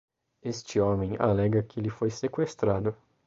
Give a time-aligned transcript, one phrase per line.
[0.41, 2.97] Este homem alega que ele foi seqüestrado.